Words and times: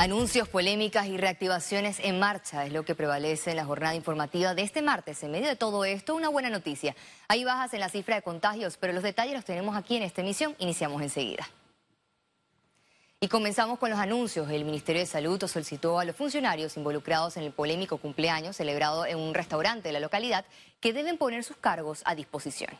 Anuncios, 0.00 0.48
polémicas 0.48 1.08
y 1.08 1.16
reactivaciones 1.16 1.98
en 1.98 2.20
marcha 2.20 2.64
es 2.64 2.72
lo 2.72 2.84
que 2.84 2.94
prevalece 2.94 3.50
en 3.50 3.56
la 3.56 3.64
jornada 3.64 3.96
informativa 3.96 4.54
de 4.54 4.62
este 4.62 4.80
martes. 4.80 5.24
En 5.24 5.32
medio 5.32 5.48
de 5.48 5.56
todo 5.56 5.84
esto, 5.84 6.14
una 6.14 6.28
buena 6.28 6.50
noticia. 6.50 6.94
Hay 7.26 7.42
bajas 7.42 7.74
en 7.74 7.80
la 7.80 7.88
cifra 7.88 8.14
de 8.14 8.22
contagios, 8.22 8.76
pero 8.76 8.92
los 8.92 9.02
detalles 9.02 9.34
los 9.34 9.44
tenemos 9.44 9.76
aquí 9.76 9.96
en 9.96 10.04
esta 10.04 10.20
emisión. 10.20 10.54
Iniciamos 10.60 11.02
enseguida. 11.02 11.50
Y 13.18 13.26
comenzamos 13.26 13.80
con 13.80 13.90
los 13.90 13.98
anuncios. 13.98 14.48
El 14.48 14.64
Ministerio 14.64 15.00
de 15.00 15.06
Salud 15.06 15.44
solicitó 15.48 15.98
a 15.98 16.04
los 16.04 16.14
funcionarios 16.14 16.76
involucrados 16.76 17.36
en 17.36 17.42
el 17.42 17.50
polémico 17.50 17.98
cumpleaños 17.98 18.54
celebrado 18.54 19.04
en 19.04 19.18
un 19.18 19.34
restaurante 19.34 19.88
de 19.88 19.94
la 19.94 19.98
localidad 19.98 20.44
que 20.78 20.92
deben 20.92 21.18
poner 21.18 21.42
sus 21.42 21.56
cargos 21.56 22.02
a 22.04 22.14
disposición. 22.14 22.70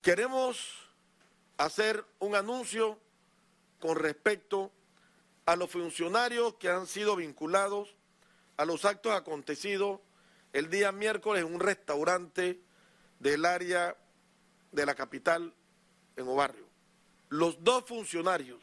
Queremos 0.00 0.88
hacer 1.58 2.06
un 2.20 2.34
anuncio 2.34 2.98
con 3.78 3.96
respecto 3.96 4.72
a 5.48 5.56
los 5.56 5.70
funcionarios 5.70 6.56
que 6.56 6.68
han 6.68 6.86
sido 6.86 7.16
vinculados 7.16 7.96
a 8.58 8.66
los 8.66 8.84
actos 8.84 9.14
acontecidos 9.14 9.98
el 10.52 10.68
día 10.68 10.92
miércoles 10.92 11.42
en 11.42 11.54
un 11.54 11.58
restaurante 11.58 12.60
del 13.18 13.46
área 13.46 13.96
de 14.72 14.84
la 14.84 14.94
capital 14.94 15.54
en 16.16 16.28
Obarrio. 16.28 16.66
Los 17.30 17.64
dos 17.64 17.84
funcionarios 17.86 18.60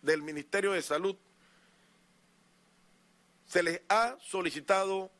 del 0.00 0.22
Ministerio 0.22 0.70
de 0.70 0.82
Salud 0.82 1.16
se 3.48 3.64
les 3.64 3.80
ha 3.88 4.16
solicitado 4.20 5.10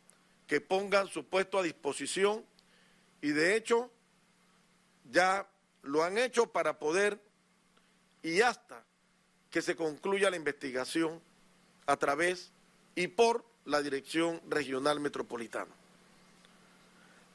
que 0.47 0.61
pongan 0.61 1.09
su 1.09 1.27
puesto 1.27 1.59
a 1.59 1.65
disposición 1.65 2.47
y 3.21 3.31
de 3.31 3.57
hecho 3.57 3.91
ya 5.11 5.49
lo 5.83 6.05
han 6.05 6.17
hecho 6.17 6.53
para 6.53 6.79
poder 6.79 7.21
y 8.23 8.41
hasta 8.41 8.85
que 9.53 9.63
se 9.63 9.77
concluya 9.77 10.31
la 10.31 10.37
investigación 10.37 11.21
a 11.87 11.97
través 11.97 12.51
y 12.97 13.07
por 13.07 13.45
la 13.67 13.83
Dirección 13.83 14.41
Regional 14.49 14.99
Metropolitana. 14.99 15.71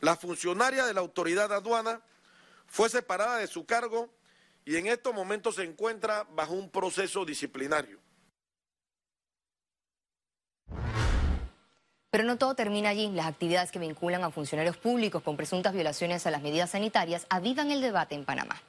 La 0.02 0.18
funcionaria 0.18 0.86
de 0.86 0.94
la 0.94 1.02
autoridad 1.02 1.54
aduana 1.54 2.02
fue 2.66 2.90
separada 2.90 3.38
de 3.38 3.48
su 3.48 3.66
cargo 3.66 4.10
y 4.66 4.76
en 4.76 4.88
estos 4.88 5.14
momentos 5.14 5.56
se 5.56 5.64
encuentra 5.64 6.26
bajo 6.32 6.54
un 6.54 6.70
proceso 6.70 7.24
disciplinario. 7.24 8.00
Pero 12.10 12.24
no 12.24 12.38
todo 12.38 12.56
termina 12.56 12.90
allí. 12.90 13.12
Las 13.12 13.28
actividades 13.28 13.72
que 13.72 13.80
vinculan 13.80 14.24
a 14.24 14.32
funcionarios 14.32 14.78
públicos 14.78 15.22
con 15.22 15.38
presuntas 15.38 15.74
violaciones 15.74 16.26
a 16.26 16.32
las 16.32 16.42
medidas 16.42 16.72
sanitarias 16.72 17.28
avivan 17.30 17.70
el 17.70 17.82
debate 17.82 18.16
en 18.16 18.26
Panamá. 18.26 18.60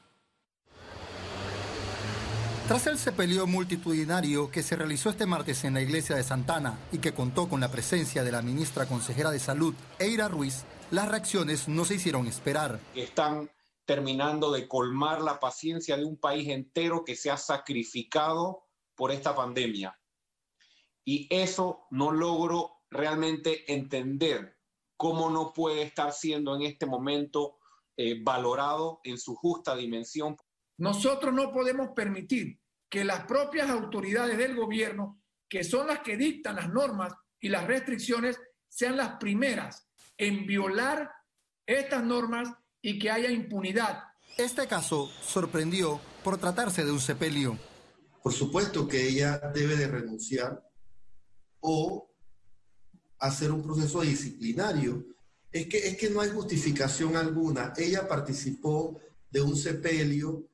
Tras 2.69 2.86
el 2.86 2.98
sepelio 2.98 3.47
multitudinario 3.47 4.50
que 4.50 4.62
se 4.62 4.77
realizó 4.77 5.08
este 5.08 5.24
martes 5.24 5.64
en 5.64 5.72
la 5.72 5.80
iglesia 5.80 6.16
de 6.16 6.22
Santana 6.22 6.78
y 6.92 6.98
que 6.98 7.14
contó 7.14 7.48
con 7.48 7.60
la 7.60 7.70
presencia 7.70 8.22
de 8.22 8.30
la 8.30 8.42
ministra 8.42 8.84
consejera 8.84 9.30
de 9.30 9.38
Salud, 9.38 9.75
Eira 9.98 10.28
Ruiz, 10.28 10.66
las 10.91 11.08
reacciones 11.08 11.66
no 11.66 11.86
se 11.86 11.94
hicieron 11.94 12.27
esperar. 12.27 12.78
Están 12.94 13.50
terminando 13.86 14.52
de 14.52 14.69
colmar 14.69 15.22
la 15.22 15.41
paciencia 15.41 15.97
de 15.97 16.05
un 16.05 16.19
país 16.19 16.47
entero 16.50 17.06
que 17.06 17.16
se 17.16 17.30
ha 17.30 17.38
sacrificado 17.38 18.64
por 18.94 19.12
esta 19.12 19.34
pandemia. 19.34 19.98
Y 21.06 21.27
eso 21.30 21.86
no 21.91 22.12
logro 22.12 22.82
realmente 22.91 23.72
entender 23.72 24.58
cómo 24.94 25.30
no 25.30 25.55
puede 25.55 25.80
estar 25.80 26.12
siendo 26.12 26.55
en 26.55 26.60
este 26.60 26.84
momento 26.84 27.56
eh, 27.97 28.22
valorado 28.22 29.00
en 29.05 29.16
su 29.16 29.34
justa 29.36 29.75
dimensión. 29.75 30.36
Nosotros 30.79 31.34
no 31.34 31.53
podemos 31.53 31.91
permitir 31.95 32.61
que 32.89 33.05
las 33.05 33.25
propias 33.25 33.69
autoridades 33.69 34.39
del 34.39 34.55
gobierno, 34.55 35.21
que 35.48 35.65
son 35.65 35.89
las 35.89 36.01
que 36.01 36.17
dictan 36.17 36.57
las 36.57 36.71
normas 36.71 37.12
y 37.41 37.48
las 37.48 37.67
restricciones, 37.67 38.41
sean 38.69 38.97
las 38.97 39.19
primeras 39.19 39.89
en 40.17 40.47
violar 40.47 41.11
estas 41.67 42.05
normas 42.05 42.49
y 42.81 42.99
que 42.99 43.11
haya 43.11 43.31
impunidad. 43.31 44.05
Este 44.37 44.67
caso 44.67 45.09
sorprendió 45.22 46.00
por 46.22 46.38
tratarse 46.38 46.84
de 46.84 46.93
un 46.93 47.00
sepelio. 47.00 47.59
Por 48.22 48.33
supuesto 48.33 48.87
que 48.87 49.09
ella 49.09 49.38
debe 49.55 49.77
de 49.77 49.88
renunciar 49.88 50.62
o 51.61 52.09
hacer 53.19 53.50
un 53.50 53.62
proceso 53.62 54.03
disciplinario. 54.03 55.05
Es 55.50 55.67
que, 55.67 55.78
es 55.78 55.97
que 55.97 56.11
no 56.11 56.21
hay 56.21 56.31
justificación 56.31 57.17
alguna. 57.17 57.72
Ella 57.77 58.06
participó 58.06 59.00
de 59.31 59.41
un 59.41 59.56
sepelio 59.56 60.49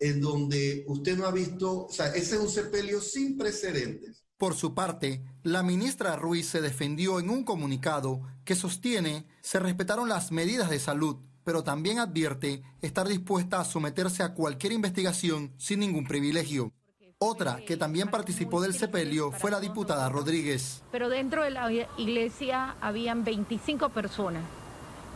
en 0.00 0.20
donde 0.20 0.84
usted 0.88 1.16
no 1.16 1.26
ha 1.26 1.30
visto, 1.30 1.86
o 1.86 1.92
sea, 1.92 2.06
ese 2.08 2.36
es 2.36 2.40
un 2.40 2.48
sepelio 2.48 3.00
sin 3.00 3.36
precedentes. 3.36 4.24
Por 4.38 4.54
su 4.54 4.74
parte, 4.74 5.22
la 5.42 5.62
ministra 5.62 6.16
Ruiz 6.16 6.48
se 6.48 6.62
defendió 6.62 7.20
en 7.20 7.28
un 7.28 7.44
comunicado 7.44 8.22
que 8.44 8.54
sostiene 8.54 9.26
se 9.42 9.60
respetaron 9.60 10.08
las 10.08 10.32
medidas 10.32 10.70
de 10.70 10.80
salud, 10.80 11.18
pero 11.44 11.62
también 11.62 11.98
advierte 11.98 12.62
estar 12.80 13.06
dispuesta 13.06 13.60
a 13.60 13.66
someterse 13.66 14.22
a 14.22 14.32
cualquier 14.32 14.72
investigación 14.72 15.52
sin 15.58 15.80
ningún 15.80 16.06
privilegio. 16.06 16.72
Otra 17.18 17.60
que 17.66 17.76
también 17.76 18.08
participó 18.08 18.62
del 18.62 18.72
sepelio 18.72 19.30
fue 19.30 19.50
la 19.50 19.60
diputada 19.60 20.08
Rodríguez. 20.08 20.82
Pero 20.90 21.10
dentro 21.10 21.44
de 21.44 21.50
la 21.50 21.70
iglesia 21.98 22.76
habían 22.80 23.24
25 23.24 23.90
personas, 23.90 24.42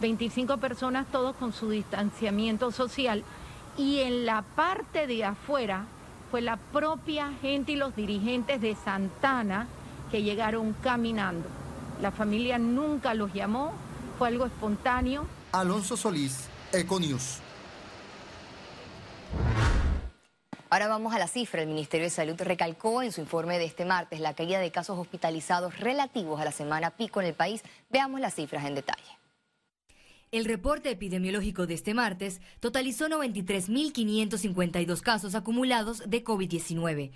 25 0.03 0.59
personas 0.59 1.11
todos 1.11 1.34
con 1.37 1.55
su 1.55 1.71
distanciamiento 1.71 2.71
social 2.73 3.25
y 3.77 4.01
en 4.01 4.27
la 4.27 4.43
parte 4.43 5.07
de 5.07 5.25
afuera 5.25 5.87
fue 6.31 6.41
la 6.41 6.57
propia 6.57 7.33
gente 7.41 7.73
y 7.73 7.77
los 7.77 7.95
dirigentes 7.95 8.61
de 8.61 8.75
Santana 8.75 9.67
que 10.11 10.23
llegaron 10.23 10.73
caminando. 10.83 11.49
La 12.01 12.11
familia 12.11 12.59
nunca 12.59 13.15
los 13.15 13.33
llamó, 13.33 13.73
fue 14.19 14.29
algo 14.29 14.47
espontáneo. 14.47 15.27
Alonso 15.53 15.97
Solís, 15.97 16.49
Econius. 16.73 17.39
Ahora 20.71 20.89
vamos 20.89 21.15
a 21.15 21.21
la 21.21 21.29
cifra. 21.29 21.62
El 21.62 21.69
Ministerio 21.69 22.06
de 22.06 22.11
Salud 22.11 22.35
recalcó 22.41 23.01
en 23.03 23.12
su 23.12 23.21
informe 23.21 23.59
de 23.59 23.65
este 23.65 23.85
martes 23.85 24.19
la 24.19 24.35
caída 24.35 24.59
de 24.59 24.73
casos 24.73 24.99
hospitalizados 24.99 25.79
relativos 25.79 26.41
a 26.41 26.45
la 26.45 26.51
semana 26.51 26.91
pico 26.91 27.21
en 27.21 27.29
el 27.29 27.35
país. 27.35 27.62
Veamos 27.91 28.21
las 28.21 28.35
cifras 28.35 28.65
en 28.65 28.75
detalle. 28.75 29.24
El 30.34 30.45
reporte 30.47 30.91
epidemiológico 30.91 31.69
de 31.69 31.75
este 31.75 31.95
martes 31.95 32.41
totalizó 32.59 33.09
93.552 33.09 35.00
casos 35.00 35.37
acumulados 35.37 36.03
de 36.09 36.25
COVID-19. 36.25 37.12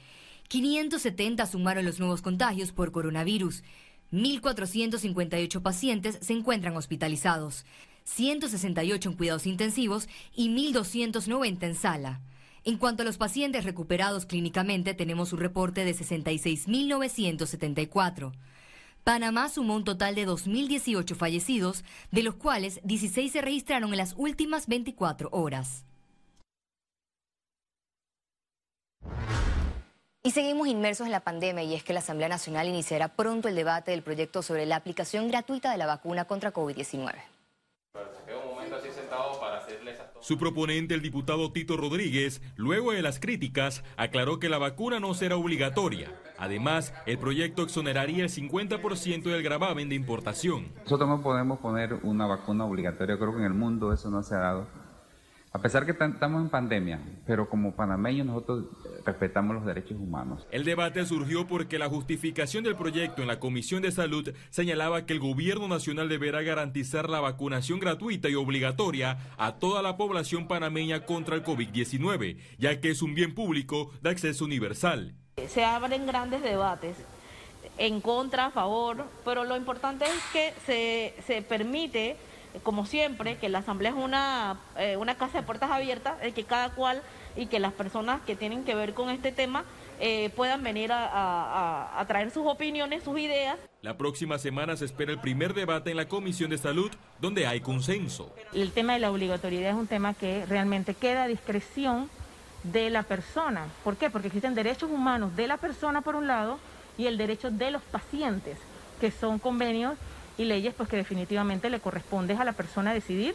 570 0.47 1.47
sumaron 1.47 1.84
los 1.84 1.99
nuevos 1.99 2.23
contagios 2.23 2.71
por 2.71 2.93
coronavirus. 2.93 3.65
1.458 4.12 5.62
pacientes 5.62 6.21
se 6.23 6.33
encuentran 6.33 6.77
hospitalizados, 6.77 7.67
168 8.05 9.09
en 9.09 9.17
cuidados 9.17 9.49
intensivos 9.49 10.09
y 10.37 10.51
1.290 10.51 11.65
en 11.65 11.75
sala. 11.75 12.21
En 12.62 12.78
cuanto 12.78 13.03
a 13.03 13.05
los 13.05 13.19
pacientes 13.19 13.65
recuperados 13.65 14.27
clínicamente, 14.27 14.95
tenemos 14.95 15.33
un 15.33 15.41
reporte 15.41 15.84
de 15.84 15.93
66.974. 15.93 18.31
Panamá 19.09 19.49
sumó 19.49 19.75
un 19.75 19.85
total 19.85 20.15
de 20.15 20.29
2.018 20.29 21.17
fallecidos, 21.17 21.83
de 22.11 22.23
los 22.23 22.35
cuales 22.35 22.79
16 22.85 23.33
se 23.33 23.41
registraron 23.41 23.91
en 23.93 23.97
las 23.97 24.13
últimas 24.19 24.67
24 24.67 25.31
horas. 25.33 25.87
Y 30.23 30.33
seguimos 30.33 30.69
inmersos 30.69 31.07
en 31.07 31.13
la 31.13 31.21
pandemia 31.21 31.63
y 31.65 31.75
es 31.75 31.83
que 31.83 31.95
la 31.95 32.01
Asamblea 32.01 32.29
Nacional 32.29 32.69
iniciará 32.69 33.09
pronto 33.09 33.49
el 33.49 33.55
debate 33.55 33.93
del 33.93 34.03
proyecto 34.03 34.43
sobre 34.43 34.67
la 34.67 34.77
aplicación 34.77 35.29
gratuita 35.29 35.73
de 35.73 35.79
la 35.79 35.87
vacuna 35.87 36.27
contra 36.27 36.53
COVID-19. 36.53 37.38
Su 40.21 40.37
proponente, 40.37 40.95
el 40.95 41.03
diputado 41.03 41.53
Tito 41.53 41.77
Rodríguez, 41.77 42.43
luego 42.56 42.93
de 42.93 43.03
las 43.03 43.21
críticas, 43.21 43.84
aclaró 43.97 44.41
que 44.41 44.49
la 44.49 44.59
vacuna 44.59 44.99
no 44.99 45.15
será 45.15 45.37
obligatoria. 45.37 46.12
Además, 46.39 46.93
el 47.06 47.19
proyecto 47.19 47.62
exoneraría 47.62 48.25
el 48.25 48.31
50% 48.31 49.22
del 49.22 49.42
gravamen 49.42 49.89
de 49.89 49.95
importación. 49.95 50.69
Nosotros 50.83 51.09
no 51.09 51.22
podemos 51.22 51.60
poner 51.60 51.95
una 52.03 52.27
vacuna 52.27 52.65
obligatoria, 52.65 53.16
creo 53.16 53.33
que 53.33 53.39
en 53.39 53.45
el 53.45 53.54
mundo 53.54 53.92
eso 53.92 54.10
no 54.10 54.22
se 54.22 54.34
ha 54.34 54.39
dado. 54.39 54.66
A 55.50 55.60
pesar 55.60 55.86
que 55.86 55.92
estamos 55.92 56.42
en 56.42 56.50
pandemia, 56.50 57.00
pero 57.27 57.48
como 57.48 57.74
panameños 57.74 58.27
nosotros 58.27 58.66
eh, 58.84 59.00
respetamos 59.06 59.56
los 59.56 59.65
derechos 59.65 59.98
humanos. 59.98 60.47
El 60.50 60.65
debate 60.65 61.04
surgió 61.06 61.47
porque 61.47 61.78
la 61.78 61.89
justificación 61.89 62.65
del 62.65 62.77
proyecto 62.77 63.22
en 63.22 63.28
la 63.28 63.41
Comisión 63.41 63.80
de 63.80 63.91
Salud 63.91 64.30
señalaba 64.50 65.06
que 65.06 65.15
el 65.15 65.21
gobierno 65.21 65.66
nacional 65.66 66.10
deberá 66.10 66.42
garantizar 66.42 67.09
la 67.09 67.21
vacunación 67.21 67.80
gratuita 67.80 68.28
y 68.28 68.34
obligatoria 68.34 69.18
a 69.39 69.54
toda 69.54 69.80
la 69.80 69.97
población 69.97 70.48
panameña 70.48 71.06
contra 71.06 71.34
el 71.36 71.45
COVID-19, 71.45 72.36
ya 72.59 72.80
que 72.80 72.91
es 72.91 73.01
un 73.01 73.15
bien 73.15 73.34
público 73.34 73.91
de 74.03 74.10
acceso 74.10 74.44
universal. 74.44 75.15
Se 75.48 75.65
abren 75.65 76.06
grandes 76.06 76.42
debates 76.42 76.97
en 77.78 78.01
contra, 78.03 78.47
a 78.47 78.51
favor, 78.51 79.04
pero 79.24 79.44
lo 79.44 79.56
importante 79.56 80.04
es 80.04 80.22
que 80.33 80.53
se, 80.66 81.22
se 81.27 81.42
permite 81.42 82.16
como 82.63 82.87
siempre, 82.87 83.37
que 83.37 83.49
la 83.49 83.59
Asamblea 83.59 83.93
es 83.93 83.97
una, 83.97 84.59
eh, 84.77 84.97
una 84.97 85.16
casa 85.16 85.39
de 85.39 85.47
puertas 85.47 85.71
abiertas, 85.71 86.21
de 86.21 86.33
que 86.33 86.45
cada 86.45 86.71
cual 86.71 87.03
y 87.37 87.47
que 87.47 87.60
las 87.60 87.72
personas 87.72 88.21
que 88.22 88.37
tienen 88.37 88.65
que 88.65 88.75
ver 88.75 88.95
con 88.95 89.10
este 89.10 89.33
tema 89.33 89.65
eh, 90.01 90.31
puedan 90.31 90.63
venir 90.63 90.93
a, 90.93 92.01
a, 92.01 92.07
traer 92.07 92.31
sus 92.31 92.47
opiniones, 92.47 93.03
sus 93.05 93.19
ideas. 93.19 93.59
La 93.83 93.97
próxima 93.97 94.39
semana 94.39 94.77
se 94.77 94.84
espera 94.84 95.13
el 95.13 95.21
primer 95.21 95.55
debate 95.55 95.91
en 95.91 95.97
la 95.97 96.09
Comisión 96.09 96.51
de 96.51 96.59
Salud, 96.59 96.91
donde 97.21 97.47
hay 97.47 97.60
consenso. 97.60 98.34
El 98.53 98.72
tema 98.72 98.95
de 98.95 99.01
la 99.01 99.11
obligatoriedad 99.11 99.71
es 99.71 99.77
un 99.77 99.87
tema 99.87 100.15
que 100.15 100.47
realmente 100.47 100.95
queda 100.95 101.25
a 101.25 101.28
discreción 101.28 102.11
de 102.63 102.91
la 102.91 103.03
persona. 103.03 103.66
¿Por 103.84 103.97
qué? 103.97 104.11
Porque 104.11 104.28
existen 104.28 104.54
derechos 104.54 104.91
humanos 104.91 105.34
de 105.37 105.47
la 105.47 105.57
persona 105.57 106.01
por 106.01 106.16
un 106.16 106.27
lado 106.27 106.59
y 106.97 107.07
el 107.07 107.16
derecho 107.16 107.51
de 107.51 107.71
los 107.71 107.83
pacientes, 107.83 108.59
que 109.01 109.11
son 109.11 109.39
convenios 109.39 109.97
y 110.39 110.45
leyes 110.45 110.75
pues 110.75 110.89
que 110.89 110.97
definitivamente 110.97 111.69
le 111.69 111.81
corresponde 111.81 112.35
a 112.35 112.45
la 112.45 112.53
persona 112.53 112.95
decidir 112.95 113.35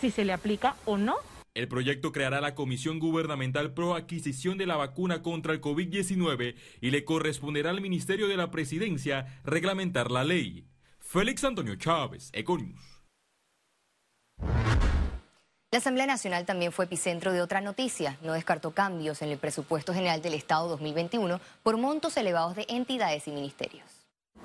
si 0.00 0.10
se 0.10 0.24
le 0.24 0.32
aplica 0.32 0.76
o 0.84 0.96
no 0.96 1.16
el 1.54 1.68
proyecto 1.68 2.12
creará 2.12 2.40
la 2.40 2.54
Comisión 2.54 2.98
Gubernamental 2.98 3.74
Pro 3.74 3.94
Adquisición 3.94 4.56
de 4.56 4.66
la 4.66 4.76
Vacuna 4.76 5.22
contra 5.22 5.52
el 5.52 5.60
COVID-19 5.60 6.54
y 6.80 6.90
le 6.90 7.04
corresponderá 7.04 7.68
al 7.68 7.82
Ministerio 7.82 8.26
de 8.26 8.38
la 8.38 8.50
Presidencia 8.50 9.40
reglamentar 9.44 10.10
la 10.10 10.24
ley. 10.24 10.66
Félix 10.98 11.44
Antonio 11.44 11.74
Chávez, 11.76 12.30
Econius. 12.32 13.02
La 15.70 15.78
Asamblea 15.78 16.06
Nacional 16.06 16.46
también 16.46 16.72
fue 16.72 16.86
epicentro 16.86 17.32
de 17.32 17.42
otra 17.42 17.60
noticia. 17.60 18.16
No 18.22 18.32
descartó 18.32 18.70
cambios 18.70 19.20
en 19.20 19.28
el 19.28 19.38
presupuesto 19.38 19.92
general 19.92 20.22
del 20.22 20.34
Estado 20.34 20.68
2021 20.68 21.38
por 21.62 21.76
montos 21.76 22.16
elevados 22.16 22.56
de 22.56 22.64
entidades 22.70 23.28
y 23.28 23.30
ministerios. 23.30 23.84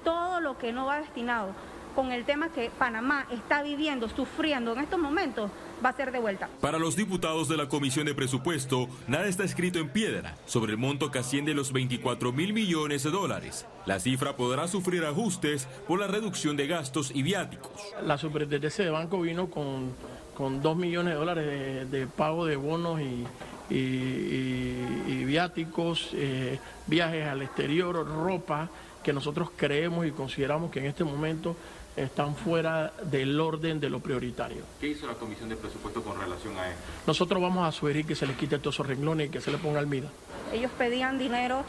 Todo 0.04 0.42
lo 0.42 0.58
que 0.58 0.74
no 0.74 0.86
va 0.86 1.00
destinado 1.00 1.56
con 1.98 2.12
el 2.12 2.26
tema 2.26 2.50
que 2.50 2.70
Panamá 2.70 3.26
está 3.32 3.64
viviendo, 3.64 4.08
sufriendo 4.08 4.72
en 4.74 4.82
estos 4.82 5.00
momentos, 5.00 5.50
va 5.84 5.90
a 5.90 5.94
ser 5.94 6.12
de 6.12 6.20
vuelta. 6.20 6.48
Para 6.62 6.78
los 6.78 6.96
diputados 6.96 7.50
de 7.50 7.58
la 7.58 7.70
Comisión 7.70 8.06
de 8.06 8.14
Presupuesto, 8.14 8.88
nada 9.08 9.26
está 9.26 9.44
escrito 9.44 9.80
en 9.80 9.90
piedra 9.90 10.36
sobre 10.46 10.74
el 10.74 10.78
monto 10.78 11.10
que 11.10 11.18
asciende 11.18 11.56
los 11.56 11.74
24 11.74 12.32
mil 12.32 12.54
millones 12.54 13.02
de 13.02 13.10
dólares. 13.10 13.66
La 13.88 14.00
cifra 14.00 14.38
podrá 14.38 14.68
sufrir 14.68 15.06
ajustes 15.06 15.68
por 15.88 16.00
la 16.00 16.06
reducción 16.06 16.56
de 16.56 16.68
gastos 16.68 17.10
y 17.16 17.24
viáticos. 17.24 17.72
La 18.04 18.20
superintendencia 18.20 18.86
de 18.86 18.92
banco 18.92 19.20
vino 19.20 19.50
con, 19.50 19.92
con 20.36 20.62
2 20.62 20.78
millones 20.78 21.14
de 21.14 21.20
dólares 21.20 21.90
de, 21.90 22.06
pago 22.06 22.46
de 22.46 22.58
bonos 22.58 23.02
y, 23.02 23.26
y, 23.74 25.26
viáticos, 25.26 26.12
eh, 26.14 26.60
viajes 26.86 27.26
al 27.26 27.42
exterior, 27.42 28.08
ropa, 28.08 28.70
que 29.02 29.14
nosotros 29.14 29.50
creemos 29.56 30.06
y 30.06 30.12
consideramos 30.12 30.70
que 30.70 30.80
en 30.80 30.86
este 30.86 31.04
momento 31.04 31.56
están 31.98 32.36
fuera 32.36 32.94
del 33.04 33.40
orden 33.40 33.80
de 33.80 33.90
lo 33.90 34.00
prioritario. 34.00 34.64
¿Qué 34.80 34.88
hizo 34.90 35.08
la 35.08 35.16
Comisión 35.16 35.50
de 35.50 35.56
Presupuesto 35.56 36.04
con 36.04 36.20
relación 36.20 36.56
a 36.58 36.70
esto? 36.70 36.82
Nosotros 37.08 37.42
vamos 37.42 37.68
a 37.68 37.72
sugerir 37.72 38.06
que 38.06 38.16
se 38.16 38.28
les 38.28 38.38
quite 38.38 38.60
todos 38.60 38.76
esos 38.76 38.88
renglones 38.88 39.28
y 39.28 39.30
que 39.30 39.42
se 39.42 39.52
le 39.52 39.58
ponga 39.58 39.80
almida. 39.80 40.10
Ellos 40.54 40.72
pedían 40.78 41.18
dinero 41.18 41.64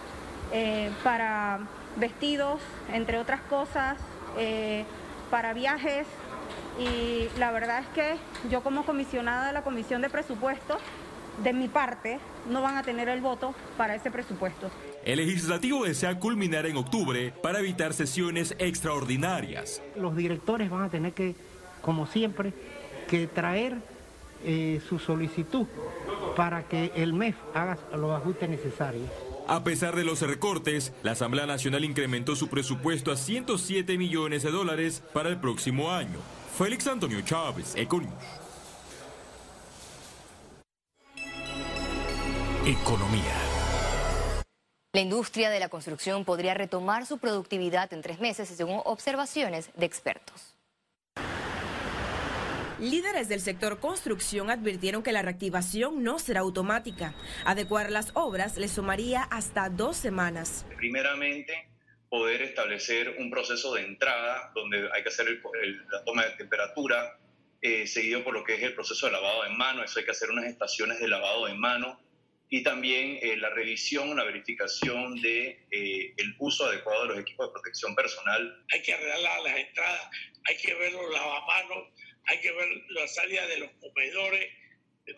eh, 0.52 0.90
para 1.02 1.60
vestidos, 1.96 2.60
entre 2.92 3.18
otras 3.18 3.40
cosas, 3.42 3.96
eh, 4.36 4.84
para 5.30 5.54
viajes 5.54 6.06
y 6.78 7.28
la 7.38 7.50
verdad 7.50 7.80
es 7.80 7.88
que 7.88 8.16
yo 8.50 8.62
como 8.62 8.84
comisionada 8.84 9.48
de 9.48 9.52
la 9.52 9.62
Comisión 9.62 10.02
de 10.02 10.10
Presupuesto, 10.10 10.78
de 11.42 11.52
mi 11.52 11.68
parte, 11.68 12.18
no 12.48 12.62
van 12.62 12.76
a 12.76 12.82
tener 12.82 13.08
el 13.08 13.20
voto 13.20 13.54
para 13.76 13.94
ese 13.94 14.10
presupuesto. 14.10 14.70
El 15.08 15.16
legislativo 15.16 15.86
desea 15.86 16.18
culminar 16.18 16.66
en 16.66 16.76
octubre 16.76 17.32
para 17.42 17.60
evitar 17.60 17.94
sesiones 17.94 18.54
extraordinarias. 18.58 19.80
Los 19.96 20.14
directores 20.14 20.68
van 20.68 20.82
a 20.82 20.90
tener 20.90 21.14
que, 21.14 21.34
como 21.80 22.06
siempre, 22.06 22.52
que 23.08 23.26
traer 23.26 23.78
eh, 24.44 24.82
su 24.86 24.98
solicitud 24.98 25.66
para 26.36 26.64
que 26.64 26.92
el 26.94 27.14
MEF 27.14 27.36
haga 27.54 27.78
los 27.96 28.20
ajustes 28.20 28.50
necesarios. 28.50 29.08
A 29.46 29.64
pesar 29.64 29.96
de 29.96 30.04
los 30.04 30.20
recortes, 30.20 30.92
la 31.02 31.12
Asamblea 31.12 31.46
Nacional 31.46 31.86
incrementó 31.86 32.36
su 32.36 32.48
presupuesto 32.48 33.10
a 33.10 33.16
107 33.16 33.96
millones 33.96 34.42
de 34.42 34.50
dólares 34.50 35.02
para 35.14 35.30
el 35.30 35.38
próximo 35.38 35.90
año. 35.90 36.18
Félix 36.58 36.86
Antonio 36.86 37.22
Chávez, 37.22 37.74
Econius. 37.76 38.12
Economía. 42.66 43.47
La 44.98 45.02
industria 45.02 45.48
de 45.48 45.60
la 45.60 45.68
construcción 45.68 46.24
podría 46.24 46.54
retomar 46.54 47.06
su 47.06 47.18
productividad 47.18 47.92
en 47.92 48.02
tres 48.02 48.18
meses, 48.18 48.48
según 48.48 48.80
observaciones 48.84 49.70
de 49.76 49.86
expertos. 49.86 50.56
Líderes 52.80 53.28
del 53.28 53.40
sector 53.40 53.78
construcción 53.78 54.50
advirtieron 54.50 55.04
que 55.04 55.12
la 55.12 55.22
reactivación 55.22 56.02
no 56.02 56.18
será 56.18 56.40
automática. 56.40 57.14
Adecuar 57.44 57.92
las 57.92 58.10
obras 58.14 58.56
le 58.56 58.66
sumaría 58.66 59.22
hasta 59.22 59.68
dos 59.70 59.96
semanas. 59.96 60.66
Primeramente, 60.76 61.68
poder 62.08 62.42
establecer 62.42 63.14
un 63.20 63.30
proceso 63.30 63.72
de 63.74 63.82
entrada 63.82 64.50
donde 64.52 64.90
hay 64.92 65.04
que 65.04 65.10
hacer 65.10 65.26
la 65.92 66.02
toma 66.02 66.24
de 66.24 66.30
temperatura, 66.32 67.20
eh, 67.62 67.86
seguido 67.86 68.24
por 68.24 68.34
lo 68.34 68.42
que 68.42 68.56
es 68.56 68.64
el 68.64 68.74
proceso 68.74 69.06
de 69.06 69.12
lavado 69.12 69.46
en 69.46 69.56
mano. 69.56 69.84
Eso 69.84 70.00
hay 70.00 70.04
que 70.04 70.10
hacer 70.10 70.28
unas 70.28 70.46
estaciones 70.46 70.98
de 70.98 71.06
lavado 71.06 71.46
en 71.46 71.56
mano 71.56 72.00
y 72.50 72.62
también 72.62 73.18
eh, 73.20 73.36
la 73.36 73.50
revisión, 73.50 74.16
la 74.16 74.24
verificación 74.24 75.20
de 75.20 75.66
eh, 75.70 76.14
el 76.16 76.34
uso 76.38 76.64
adecuado 76.64 77.02
de 77.02 77.08
los 77.08 77.18
equipos 77.20 77.48
de 77.48 77.52
protección 77.52 77.94
personal. 77.94 78.64
Hay 78.72 78.82
que 78.82 78.94
arreglar 78.94 79.40
las 79.42 79.56
entradas, 79.56 80.10
hay 80.44 80.56
que 80.56 80.74
ver 80.74 80.92
los 80.92 81.12
lavamanos, 81.12 81.88
hay 82.24 82.40
que 82.40 82.52
ver 82.52 82.68
la 82.88 83.06
salida 83.08 83.46
de 83.46 83.58
los 83.58 83.70
comedores, 83.80 84.48
de, 85.06 85.14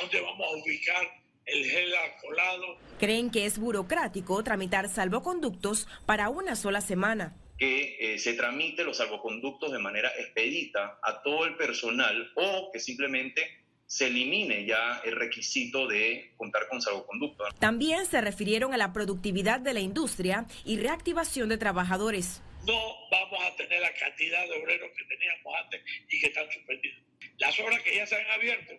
dónde 0.00 0.20
vamos 0.20 0.46
a 0.46 0.56
ubicar 0.56 1.06
el 1.46 1.64
gel 1.64 1.94
alcoholado. 1.94 2.78
Creen 2.98 3.30
que 3.30 3.46
es 3.46 3.58
burocrático 3.58 4.42
tramitar 4.44 4.88
salvoconductos 4.88 5.88
para 6.06 6.28
una 6.28 6.56
sola 6.56 6.80
semana 6.80 7.36
que 7.58 8.14
eh, 8.14 8.18
se 8.18 8.32
tramite 8.32 8.84
los 8.84 8.96
salvoconductos 8.96 9.70
de 9.70 9.78
manera 9.78 10.10
expedita 10.18 10.98
a 11.02 11.20
todo 11.22 11.44
el 11.44 11.56
personal 11.56 12.32
o 12.34 12.70
que 12.72 12.80
simplemente 12.80 13.59
se 13.90 14.06
elimine 14.06 14.66
ya 14.66 15.02
el 15.04 15.16
requisito 15.16 15.88
de 15.88 16.32
contar 16.36 16.68
con 16.68 16.80
salvoconducto. 16.80 17.42
También 17.58 18.06
se 18.06 18.20
refirieron 18.20 18.72
a 18.72 18.76
la 18.76 18.92
productividad 18.92 19.58
de 19.58 19.74
la 19.74 19.80
industria 19.80 20.46
y 20.64 20.78
reactivación 20.78 21.48
de 21.48 21.58
trabajadores. 21.58 22.40
No 22.64 22.78
vamos 23.10 23.42
a 23.42 23.56
tener 23.56 23.80
la 23.80 23.92
cantidad 23.94 24.46
de 24.46 24.62
obreros 24.62 24.90
que 24.96 25.04
teníamos 25.06 25.54
antes 25.64 25.82
y 26.08 26.20
que 26.20 26.26
están 26.28 26.48
suspendidos. 26.52 27.02
Las 27.38 27.58
obras 27.58 27.82
que 27.82 27.96
ya 27.96 28.06
se 28.06 28.14
han 28.14 28.30
abierto 28.30 28.74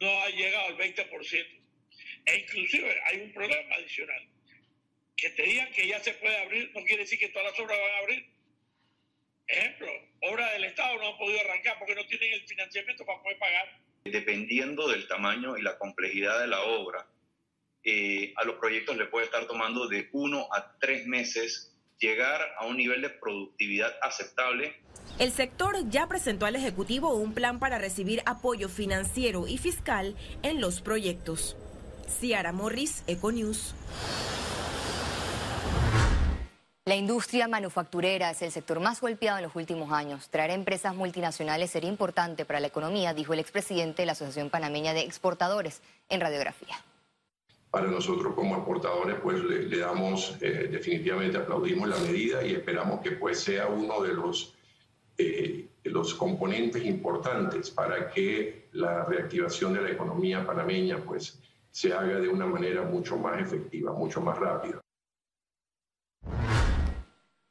no 0.00 0.22
han 0.24 0.32
llegado 0.32 0.66
al 0.66 0.76
20%. 0.76 1.46
E 2.26 2.36
inclusive 2.36 3.00
hay 3.04 3.20
un 3.20 3.32
problema 3.32 3.76
adicional. 3.76 4.28
Que 5.16 5.30
te 5.30 5.42
digan 5.44 5.70
que 5.70 5.86
ya 5.86 6.00
se 6.00 6.14
puede 6.14 6.36
abrir 6.38 6.72
no 6.74 6.82
quiere 6.82 7.04
decir 7.04 7.20
que 7.20 7.28
todas 7.28 7.52
las 7.52 7.60
obras 7.60 7.78
van 7.78 7.92
a 7.92 7.98
abrir. 7.98 8.28
Ejemplo, 9.46 9.88
obras 10.22 10.52
del 10.52 10.64
Estado 10.64 10.96
no 10.96 11.10
han 11.10 11.16
podido 11.16 11.40
arrancar 11.42 11.78
porque 11.78 11.94
no 11.94 12.04
tienen 12.06 12.32
el 12.32 12.48
financiamiento 12.48 13.06
para 13.06 13.22
poder 13.22 13.38
pagar 13.38 13.85
dependiendo 14.10 14.88
del 14.88 15.06
tamaño 15.08 15.56
y 15.56 15.62
la 15.62 15.78
complejidad 15.78 16.40
de 16.40 16.46
la 16.46 16.62
obra, 16.62 17.06
eh, 17.84 18.32
a 18.36 18.44
los 18.44 18.56
proyectos 18.56 18.96
le 18.96 19.06
puede 19.06 19.26
estar 19.26 19.46
tomando 19.46 19.86
de 19.86 20.08
uno 20.12 20.48
a 20.52 20.76
tres 20.78 21.06
meses 21.06 21.72
llegar 21.98 22.40
a 22.58 22.66
un 22.66 22.76
nivel 22.76 23.02
de 23.02 23.10
productividad 23.10 23.94
aceptable. 24.02 24.74
El 25.18 25.30
sector 25.30 25.88
ya 25.88 26.06
presentó 26.08 26.46
al 26.46 26.56
Ejecutivo 26.56 27.14
un 27.14 27.32
plan 27.32 27.58
para 27.58 27.78
recibir 27.78 28.22
apoyo 28.26 28.68
financiero 28.68 29.46
y 29.46 29.56
fiscal 29.56 30.16
en 30.42 30.60
los 30.60 30.80
proyectos. 30.80 31.56
Ciara 32.08 32.52
Morris, 32.52 33.02
Econews. 33.06 33.74
La 36.88 36.94
industria 36.94 37.48
manufacturera 37.48 38.30
es 38.30 38.42
el 38.42 38.52
sector 38.52 38.78
más 38.78 39.00
golpeado 39.00 39.38
en 39.38 39.42
los 39.42 39.56
últimos 39.56 39.90
años. 39.90 40.28
Traer 40.28 40.52
empresas 40.52 40.94
multinacionales 40.94 41.68
sería 41.68 41.90
importante 41.90 42.44
para 42.44 42.60
la 42.60 42.68
economía, 42.68 43.12
dijo 43.12 43.32
el 43.32 43.40
expresidente 43.40 44.02
de 44.02 44.06
la 44.06 44.12
Asociación 44.12 44.50
Panameña 44.50 44.94
de 44.94 45.00
Exportadores 45.00 45.82
en 46.08 46.20
radiografía. 46.20 46.76
Para 47.72 47.88
nosotros 47.88 48.34
como 48.36 48.54
exportadores, 48.54 49.16
pues 49.20 49.42
le, 49.42 49.78
damos, 49.78 50.38
eh, 50.40 50.68
definitivamente 50.70 51.38
aplaudimos 51.38 51.88
la 51.88 51.98
medida 51.98 52.44
y 52.44 52.52
esperamos 52.52 53.00
que 53.00 53.10
pues 53.10 53.40
sea 53.40 53.66
uno 53.66 54.00
de 54.00 54.14
los, 54.14 54.54
eh, 55.18 55.66
los 55.82 56.14
componentes 56.14 56.84
importantes 56.84 57.68
para 57.72 58.08
que 58.12 58.68
la 58.74 59.04
reactivación 59.06 59.74
de 59.74 59.80
la 59.80 59.90
economía 59.90 60.46
panameña 60.46 60.98
pues 60.98 61.36
se 61.68 61.92
haga 61.92 62.20
de 62.20 62.28
una 62.28 62.46
manera 62.46 62.82
mucho 62.82 63.16
más 63.16 63.40
efectiva, 63.40 63.92
mucho 63.92 64.20
más 64.20 64.38
rápida. 64.38 64.80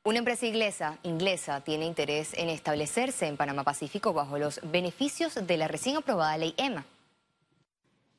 Una 0.08 0.20
empresa 0.20 0.46
inglesa, 0.46 1.00
inglesa 1.02 1.64
tiene 1.64 1.86
interés 1.86 2.36
en 2.36 2.50
establecerse 2.50 3.26
en 3.26 3.38
Panamá 3.38 3.64
Pacífico 3.64 4.14
bajo 4.14 4.38
los 4.38 4.60
beneficios 4.62 5.48
de 5.48 5.58
la 5.58 5.68
recién 5.68 5.98
aprobada 5.98 6.38
ley 6.38 6.54
EMA. 6.58 6.86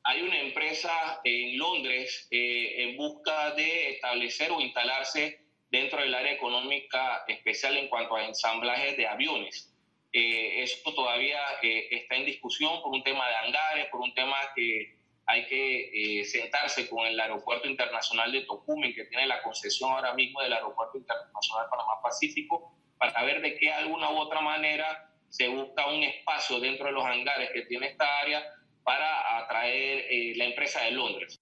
Hay 0.03 0.21
una 0.21 0.37
empresa 0.37 1.21
en 1.23 1.57
Londres 1.57 2.27
eh, 2.29 2.83
en 2.83 2.97
busca 2.97 3.51
de 3.51 3.91
establecer 3.91 4.51
o 4.51 4.59
instalarse 4.59 5.39
dentro 5.71 6.01
del 6.01 6.13
área 6.13 6.33
económica 6.33 7.23
especial 7.25 7.77
en 7.77 7.87
cuanto 7.87 8.17
a 8.17 8.25
ensamblaje 8.25 8.97
de 8.97 9.07
aviones. 9.07 9.73
Eh, 10.11 10.63
eso 10.63 10.93
todavía 10.93 11.39
eh, 11.61 11.87
está 11.91 12.17
en 12.17 12.25
discusión 12.25 12.81
por 12.83 12.91
un 12.91 13.03
tema 13.03 13.29
de 13.29 13.35
hangares, 13.35 13.85
por 13.89 14.01
un 14.01 14.13
tema 14.13 14.35
que 14.57 14.96
hay 15.27 15.45
que 15.45 16.21
eh, 16.21 16.25
sentarse 16.25 16.89
con 16.89 17.05
el 17.05 17.19
Aeropuerto 17.19 17.67
Internacional 17.67 18.31
de 18.31 18.41
Tocumen, 18.41 18.95
que 18.95 19.05
tiene 19.05 19.27
la 19.27 19.43
concesión 19.43 19.91
ahora 19.91 20.13
mismo 20.13 20.41
del 20.41 20.53
Aeropuerto 20.53 20.97
Internacional 20.97 21.67
Panamá 21.69 22.01
Pacífico, 22.01 22.73
para 22.97 23.23
ver 23.23 23.41
de 23.41 23.55
qué 23.55 23.71
alguna 23.71 24.09
u 24.09 24.17
otra 24.17 24.39
manera 24.39 25.11
se 25.29 25.49
busca 25.49 25.85
un 25.87 26.01
espacio 26.01 26.61
dentro 26.61 26.85
de 26.85 26.93
los 26.93 27.05
hangares 27.05 27.51
que 27.53 27.63
tiene 27.63 27.87
esta 27.87 28.19
área 28.19 28.41
para 28.83 29.39
atraer 29.39 30.05
eh, 30.09 30.33
la 30.37 30.45
empresa 30.45 30.81
de 30.83 30.91
Londres. 30.91 31.37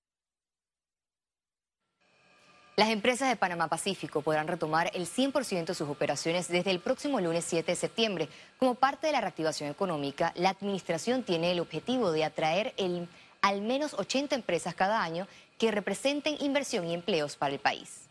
Las 2.75 2.89
empresas 2.89 3.29
de 3.29 3.37
Panamá 3.37 3.69
Pacífico 3.69 4.21
podrán 4.21 4.47
retomar 4.47 4.91
el 4.95 5.05
100% 5.05 5.67
de 5.67 5.73
sus 5.75 5.87
operaciones 5.87 6.49
desde 6.49 6.71
el 6.71 6.81
próximo 6.81 7.21
lunes 7.21 7.45
7 7.45 7.71
de 7.71 7.75
septiembre. 7.75 8.27
Como 8.57 8.75
parte 8.75 9.07
de 9.07 9.13
la 9.13 9.21
reactivación 9.21 9.69
económica, 9.69 10.33
la 10.35 10.49
administración 10.49 11.23
tiene 11.23 11.51
el 11.51 11.61
objetivo 11.61 12.11
de 12.11 12.25
atraer 12.25 12.73
el, 12.75 13.07
al 13.45 13.61
menos 13.61 13.93
80 13.93 14.33
empresas 14.33 14.73
cada 14.73 15.03
año 15.03 15.27
que 15.59 15.69
representen 15.69 16.35
inversión 16.39 16.87
y 16.87 16.95
empleos 16.95 17.35
para 17.35 17.53
el 17.53 17.59
país. 17.59 18.09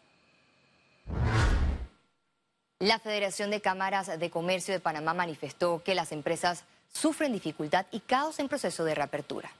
La 2.78 3.00
Federación 3.00 3.50
de 3.50 3.60
Cámaras 3.60 4.16
de 4.16 4.30
Comercio 4.30 4.72
de 4.72 4.78
Panamá 4.78 5.12
manifestó 5.12 5.82
que 5.82 5.96
las 5.96 6.12
empresas 6.12 6.62
sufren 6.88 7.32
dificultad 7.32 7.86
y 7.90 7.98
caos 7.98 8.38
en 8.38 8.48
proceso 8.48 8.84
de 8.84 8.94
reapertura. 8.94 9.50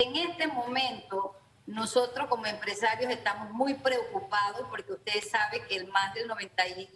En 0.00 0.14
este 0.16 0.48
momento 0.48 1.34
nosotros 1.64 2.28
como 2.28 2.44
empresarios 2.44 3.10
estamos 3.10 3.52
muy 3.52 3.72
preocupados 3.72 4.68
porque 4.68 4.92
ustedes 4.92 5.30
saben 5.30 5.62
que 5.66 5.76
el 5.76 5.88
más 5.88 6.12
del 6.12 6.28
91% 6.28 6.90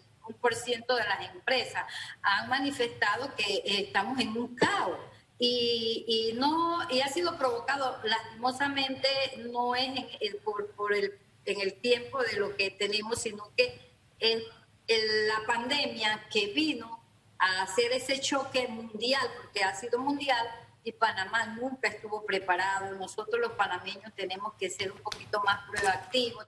de 0.95 1.05
las 1.05 1.35
empresas 1.35 1.85
han 2.21 2.51
manifestado 2.51 3.35
que 3.35 3.63
estamos 3.65 4.21
en 4.21 4.37
un 4.37 4.55
caos. 4.55 4.99
Y, 5.39 6.33
no 6.37 6.79
y 6.91 7.01
ha 7.01 7.09
sido 7.09 7.37
provocado 7.37 7.99
lastimosamente 8.05 9.09
no 9.51 9.75
es 9.75 9.89
en 9.89 10.09
el, 10.21 10.37
por, 10.37 10.95
el, 10.95 11.19
en 11.45 11.61
el 11.61 11.75
tiempo 11.75 12.23
de 12.23 12.37
lo 12.39 12.57
que 12.57 12.71
tenemos 12.71 13.21
sino 13.21 13.51
que 13.55 13.79
en 14.19 14.43
la 14.89 15.47
pandemia 15.47 16.27
que 16.33 16.47
vino 16.55 17.03
a 17.39 17.63
hacer 17.63 17.93
ese 17.93 18.21
choque 18.21 18.67
mundial 18.69 19.27
porque 19.37 19.63
ha 19.63 19.75
sido 19.75 19.99
mundial 19.99 20.47
y 20.87 20.93
Panamá 20.93 21.47
nunca 21.47 21.89
estuvo 21.89 22.25
preparado. 22.25 22.95
Nosotros 22.95 23.41
los 23.41 23.53
panameños 23.53 24.15
tenemos 24.15 24.55
que 24.55 24.71
ser 24.71 24.93
un 24.93 24.99
poquito 24.99 25.43
más 25.43 25.69
proactivos. 25.69 26.47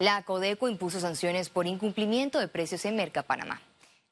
La 0.00 0.24
Codeco 0.24 0.68
impuso 0.68 0.98
sanciones 0.98 1.48
por 1.48 1.68
incumplimiento 1.68 2.40
de 2.40 2.48
precios 2.48 2.84
en 2.86 2.96
Merca 2.96 3.22
Panamá. 3.22 3.62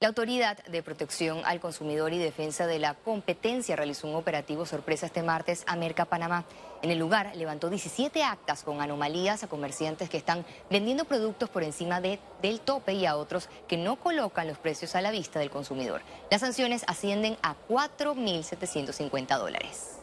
La 0.02 0.08
Autoridad 0.08 0.56
de 0.64 0.82
Protección 0.82 1.42
al 1.44 1.60
Consumidor 1.60 2.14
y 2.14 2.18
Defensa 2.18 2.66
de 2.66 2.78
la 2.78 2.94
Competencia 2.94 3.76
realizó 3.76 4.08
un 4.08 4.14
operativo 4.14 4.64
sorpresa 4.64 5.04
este 5.04 5.22
martes 5.22 5.62
a 5.66 5.76
Merca 5.76 6.06
Panamá. 6.06 6.46
En 6.80 6.90
el 6.90 6.98
lugar 6.98 7.36
levantó 7.36 7.68
17 7.68 8.24
actas 8.24 8.62
con 8.62 8.80
anomalías 8.80 9.44
a 9.44 9.48
comerciantes 9.48 10.08
que 10.08 10.16
están 10.16 10.46
vendiendo 10.70 11.04
productos 11.04 11.50
por 11.50 11.64
encima 11.64 12.00
de, 12.00 12.18
del 12.40 12.60
tope 12.60 12.94
y 12.94 13.04
a 13.04 13.14
otros 13.14 13.50
que 13.68 13.76
no 13.76 13.96
colocan 13.96 14.48
los 14.48 14.56
precios 14.56 14.94
a 14.94 15.02
la 15.02 15.10
vista 15.10 15.38
del 15.38 15.50
consumidor. 15.50 16.00
Las 16.30 16.40
sanciones 16.40 16.82
ascienden 16.86 17.36
a 17.42 17.54
4.750 17.68 19.36
dólares. 19.36 19.98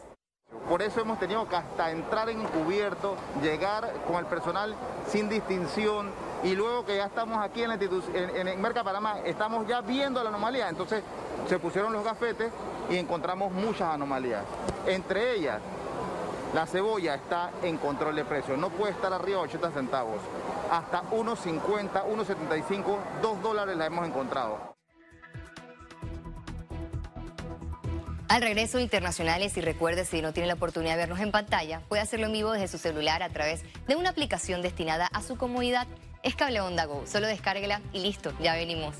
Por 0.68 0.80
eso 0.80 1.00
hemos 1.00 1.18
tenido 1.18 1.48
que 1.48 1.56
hasta 1.56 1.90
entrar 1.90 2.28
en 2.28 2.42
encubierto, 2.42 3.16
llegar 3.42 3.92
con 4.06 4.14
el 4.16 4.26
personal 4.26 4.76
sin 5.08 5.28
distinción, 5.28 6.12
y 6.44 6.54
luego 6.54 6.84
que 6.84 6.96
ya 6.96 7.06
estamos 7.06 7.42
aquí 7.42 7.62
en, 7.62 7.68
la 7.68 7.74
en, 7.74 8.48
en 8.48 8.60
Merca 8.60 8.84
Panamá, 8.84 9.20
estamos 9.24 9.66
ya 9.66 9.80
viendo 9.80 10.22
la 10.22 10.28
anomalía, 10.28 10.68
entonces 10.68 11.02
se 11.48 11.58
pusieron 11.58 11.92
los 11.92 12.04
gafetes 12.04 12.52
y 12.90 12.96
encontramos 12.96 13.52
muchas 13.52 13.94
anomalías. 13.94 14.44
Entre 14.86 15.34
ellas, 15.34 15.60
la 16.54 16.66
cebolla 16.66 17.14
está 17.14 17.50
en 17.62 17.76
control 17.76 18.16
de 18.16 18.24
precio, 18.24 18.56
no 18.56 18.70
puede 18.70 18.92
estar 18.92 19.12
arriba 19.12 19.38
de 19.38 19.44
80 19.44 19.70
centavos, 19.72 20.20
hasta 20.70 21.02
1.50, 21.10 22.04
1.75, 22.04 22.96
2 23.20 23.42
dólares 23.42 23.76
la 23.76 23.86
hemos 23.86 24.06
encontrado. 24.06 24.78
Al 28.28 28.42
regreso 28.42 28.78
internacionales 28.78 29.56
y 29.56 29.62
recuerde 29.62 30.04
si 30.04 30.20
no 30.20 30.34
tiene 30.34 30.48
la 30.48 30.54
oportunidad 30.54 30.92
de 30.92 30.98
vernos 30.98 31.20
en 31.20 31.32
pantalla, 31.32 31.80
puede 31.88 32.02
hacerlo 32.02 32.26
en 32.26 32.32
vivo 32.32 32.52
desde 32.52 32.68
su 32.68 32.76
celular 32.76 33.22
a 33.22 33.30
través 33.30 33.62
de 33.86 33.96
una 33.96 34.10
aplicación 34.10 34.60
destinada 34.60 35.06
a 35.06 35.22
su 35.22 35.38
comodidad 35.38 35.86
es 36.22 36.34
Cable 36.34 36.60
Onda 36.60 36.84
Go. 36.84 37.06
Solo 37.06 37.26
descárguela 37.26 37.80
y 37.92 38.00
listo, 38.00 38.32
ya 38.40 38.54
venimos. 38.54 38.94